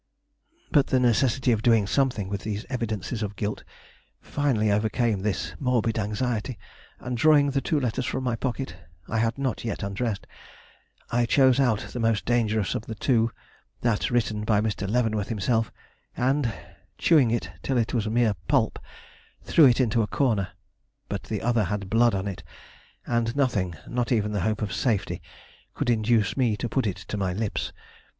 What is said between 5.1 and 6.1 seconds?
this morbid